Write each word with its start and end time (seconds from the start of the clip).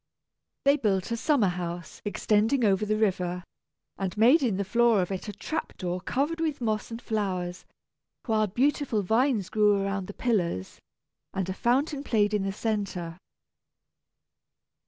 They 0.65 0.77
built 0.77 1.11
a 1.11 1.15
summer 1.15 1.49
house 1.49 2.01
extending 2.03 2.65
over 2.65 2.87
the 2.87 2.97
river, 2.97 3.43
and 3.99 4.17
made 4.17 4.41
in 4.41 4.57
the 4.57 4.65
floor 4.65 4.99
of 4.99 5.11
it 5.11 5.27
a 5.29 5.31
trap 5.31 5.77
door 5.77 6.01
covered 6.01 6.39
with 6.41 6.59
moss 6.59 6.89
and 6.89 6.99
flowers, 6.99 7.65
while 8.25 8.47
beautiful 8.47 9.03
vines 9.03 9.49
grew 9.49 9.79
around 9.79 10.07
the 10.07 10.15
pillars, 10.15 10.79
and 11.35 11.47
a 11.49 11.53
fountain 11.53 12.03
played 12.03 12.33
in 12.33 12.41
the 12.41 12.51
centre. 12.51 13.19